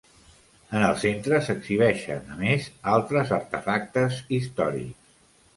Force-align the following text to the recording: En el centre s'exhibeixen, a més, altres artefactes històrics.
En 0.77 0.85
el 0.85 0.95
centre 1.01 1.41
s'exhibeixen, 1.49 2.25
a 2.37 2.39
més, 2.41 2.71
altres 2.95 3.35
artefactes 3.41 4.19
històrics. 4.39 5.17